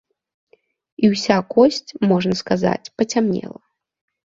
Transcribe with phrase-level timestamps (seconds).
[1.03, 3.57] І ўся косць, можна сказаць, пацямнела.